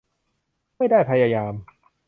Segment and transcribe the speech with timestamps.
[0.77, 1.53] ไม่ได้พยายาม